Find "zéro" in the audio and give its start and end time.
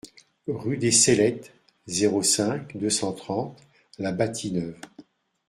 1.85-2.23